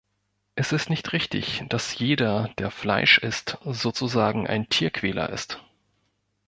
[0.55, 5.61] Es ist nicht richtig, dass jeder, der Fleisch isst, sozusagen ein Tierquäler ist.